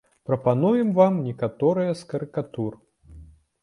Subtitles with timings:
[0.29, 2.73] Прапануем вам некаторыя з карыкатур.